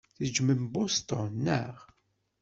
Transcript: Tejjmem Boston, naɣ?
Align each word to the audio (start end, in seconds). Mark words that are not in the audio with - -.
Tejjmem 0.15 0.61
Boston, 0.73 1.31
naɣ? 1.45 1.75